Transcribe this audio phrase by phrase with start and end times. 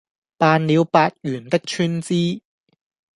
[0.35, 2.41] 辦了八元的川資，